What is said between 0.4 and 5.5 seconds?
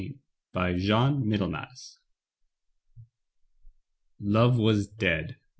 BY JEAN MIDDLEMASS. Love was dead.